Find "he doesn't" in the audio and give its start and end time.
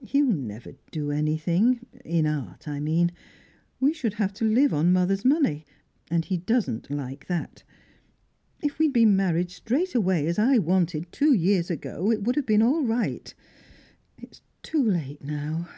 6.24-6.90